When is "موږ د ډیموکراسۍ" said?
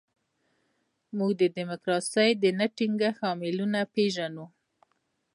1.17-2.29